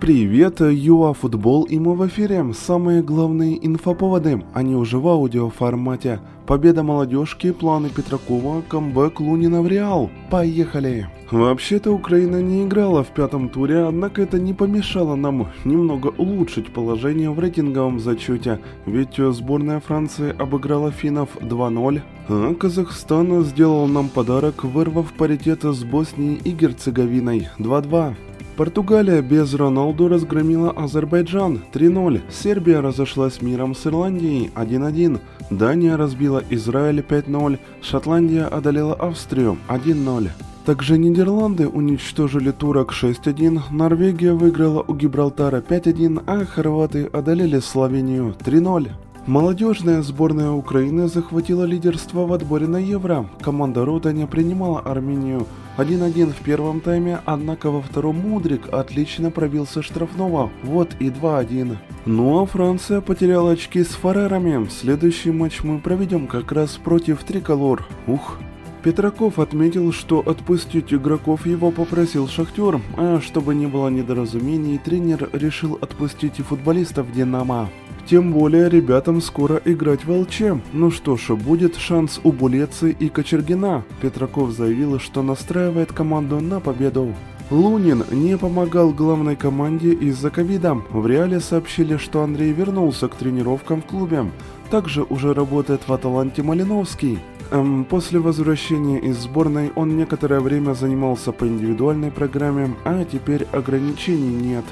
Привет, 0.00 0.60
ЮА 0.60 1.14
Футбол 1.14 1.64
и 1.64 1.78
мы 1.78 1.94
в 1.94 2.06
эфире. 2.08 2.44
Самые 2.52 3.02
главные 3.02 3.64
инфоповоды, 3.64 4.44
они 4.52 4.74
уже 4.74 4.98
в 4.98 5.08
аудиоформате. 5.08 6.20
Победа 6.46 6.82
молодежки, 6.82 7.52
планы 7.52 7.88
Петракова, 7.88 8.62
камбэк 8.68 9.20
Лунина 9.20 9.62
в 9.62 9.68
Реал. 9.68 10.10
Поехали! 10.30 11.08
Вообще-то 11.30 11.92
Украина 11.92 12.42
не 12.42 12.64
играла 12.64 13.02
в 13.02 13.08
пятом 13.08 13.48
туре, 13.48 13.84
однако 13.84 14.20
это 14.20 14.38
не 14.38 14.52
помешало 14.52 15.14
нам 15.14 15.48
немного 15.64 16.08
улучшить 16.18 16.72
положение 16.72 17.30
в 17.30 17.38
рейтинговом 17.38 17.98
зачете, 17.98 18.60
ведь 18.84 19.16
сборная 19.16 19.80
Франции 19.80 20.34
обыграла 20.38 20.90
финнов 20.90 21.30
2-0, 21.40 22.02
а 22.28 22.54
Казахстан 22.54 23.42
сделал 23.42 23.86
нам 23.86 24.10
подарок, 24.10 24.64
вырвав 24.64 25.12
паритет 25.14 25.62
с 25.62 25.82
Боснией 25.82 26.40
и 26.44 26.50
Герцеговиной 26.50 27.48
2-2. 27.58 28.14
Португалия 28.56 29.20
без 29.20 29.52
Роналду 29.54 30.06
разгромила 30.06 30.70
Азербайджан 30.70 31.64
3-0. 31.72 32.20
Сербия 32.30 32.80
разошлась 32.80 33.42
миром 33.42 33.74
с 33.74 33.84
Ирландией 33.84 34.52
1-1. 34.54 35.20
Дания 35.50 35.96
разбила 35.96 36.40
Израиль 36.50 37.00
5-0. 37.00 37.58
Шотландия 37.82 38.46
одолела 38.46 38.94
Австрию 38.94 39.58
1-0. 39.68 40.30
Также 40.64 40.98
Нидерланды 40.98 41.66
уничтожили 41.68 42.52
турок 42.52 42.92
6-1, 42.92 43.60
Норвегия 43.70 44.32
выиграла 44.32 44.82
у 44.86 44.94
Гибралтара 44.94 45.60
5-1, 45.60 46.22
а 46.26 46.44
хорваты 46.46 47.04
одолели 47.12 47.58
Словению 47.58 48.34
3-0. 48.38 48.88
Молодежная 49.26 50.00
сборная 50.02 50.50
Украины 50.50 51.08
захватила 51.08 51.64
лидерство 51.64 52.24
в 52.26 52.32
отборе 52.32 52.66
на 52.66 52.76
Евро. 52.76 53.26
Команда 53.40 53.84
Ротаня 53.84 54.26
принимала 54.26 54.80
Армению 54.80 55.46
1-1 55.76 56.32
в 56.32 56.42
первом 56.42 56.80
тайме, 56.80 57.20
однако 57.24 57.70
во 57.70 57.82
втором 57.82 58.16
Мудрик 58.16 58.72
отлично 58.72 59.30
пробился 59.30 59.82
штрафного, 59.82 60.50
вот 60.62 60.90
и 61.00 61.08
2-1. 61.08 61.76
Ну 62.06 62.42
а 62.42 62.46
Франция 62.46 63.00
потеряла 63.00 63.52
очки 63.52 63.82
с 63.82 63.88
Фарерами. 63.88 64.68
Следующий 64.68 65.30
матч 65.30 65.62
мы 65.62 65.78
проведем 65.78 66.26
как 66.26 66.52
раз 66.52 66.72
против 66.76 67.24
Триколор. 67.24 67.86
Ух, 68.06 68.38
Петраков 68.84 69.38
отметил, 69.38 69.92
что 69.92 70.20
отпустить 70.20 70.92
игроков 70.92 71.46
его 71.46 71.70
попросил 71.70 72.28
Шахтер, 72.28 72.82
а 72.98 73.18
чтобы 73.22 73.54
не 73.54 73.66
было 73.66 73.88
недоразумений, 73.88 74.76
тренер 74.76 75.30
решил 75.32 75.78
отпустить 75.80 76.38
и 76.38 76.42
футболистов 76.42 77.10
Динамо. 77.10 77.70
Тем 78.06 78.32
более 78.32 78.68
ребятам 78.68 79.22
скоро 79.22 79.60
играть 79.64 80.04
в 80.04 80.10
ЛЧ. 80.12 80.42
Ну 80.72 80.90
что 80.90 81.16
ж, 81.16 81.34
будет 81.34 81.76
шанс 81.76 82.20
у 82.22 82.32
Булецы 82.32 82.90
и 82.90 83.08
Кочергина. 83.08 83.82
Петраков 84.02 84.50
заявил, 84.50 84.98
что 84.98 85.22
настраивает 85.22 85.92
команду 85.92 86.40
на 86.40 86.60
победу. 86.60 87.14
Лунин 87.50 88.04
не 88.10 88.36
помогал 88.36 88.90
главной 88.90 89.36
команде 89.36 89.92
из-за 89.92 90.30
ковида. 90.30 90.82
В 90.90 91.06
Реале 91.06 91.40
сообщили, 91.40 91.96
что 91.96 92.22
Андрей 92.22 92.52
вернулся 92.52 93.08
к 93.08 93.14
тренировкам 93.14 93.80
в 93.80 93.86
клубе. 93.86 94.26
Также 94.70 95.02
уже 95.02 95.32
работает 95.32 95.82
в 95.86 95.92
Аталанте 95.92 96.42
Малиновский. 96.42 97.18
Эм, 97.50 97.84
после 97.84 98.18
возвращения 98.18 98.98
из 98.98 99.18
сборной 99.18 99.70
он 99.76 99.96
некоторое 99.96 100.40
время 100.40 100.72
занимался 100.74 101.32
по 101.32 101.46
индивидуальной 101.46 102.10
программе, 102.10 102.74
а 102.84 103.04
теперь 103.04 103.46
ограничений 103.52 104.34
нет. 104.34 104.64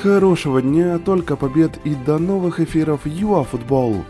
Хорошего 0.00 0.62
дня, 0.62 0.98
только 0.98 1.36
побед 1.36 1.78
и 1.84 1.94
до 1.94 2.18
новых 2.18 2.60
эфиров 2.60 3.00
ЮАФутбол! 3.04 4.04